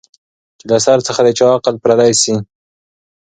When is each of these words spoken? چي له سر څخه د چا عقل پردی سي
چي 0.57 0.63
له 0.71 0.77
سر 0.85 0.97
څخه 1.07 1.21
د 1.23 1.29
چا 1.37 1.47
عقل 1.57 1.75
پردی 1.83 2.11
سي 2.21 2.35